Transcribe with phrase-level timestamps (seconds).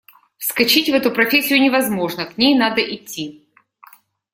[0.39, 3.47] Вскочить в эту профессию невозможно, к ней надо идти.